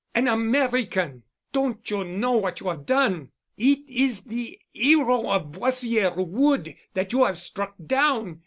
"An 0.15 0.27
American! 0.27 1.21
Don't 1.53 1.87
you 1.91 2.03
know 2.03 2.31
what 2.31 2.59
you 2.59 2.69
have 2.69 2.87
done? 2.87 3.29
It 3.55 3.87
is 3.87 4.23
the 4.23 4.59
hero 4.71 5.29
of 5.29 5.51
Boissière 5.51 6.15
Wood 6.27 6.75
that 6.95 7.13
you 7.13 7.23
have 7.25 7.37
struck 7.37 7.75
down. 7.85 8.39